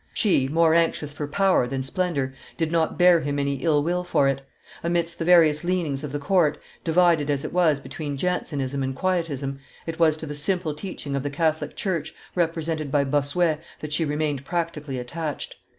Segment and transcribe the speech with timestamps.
[0.15, 4.27] She, more anxious for power than splendor, did not bear him any ill will for
[4.27, 4.41] it;
[4.83, 9.59] amidst the various leanings of the court, divided as it was between Jansenism and Quietism,
[9.85, 14.03] it was to the simple teaching of the Catholic church, represented by Bossuet, that she
[14.03, 15.57] remained practically attached.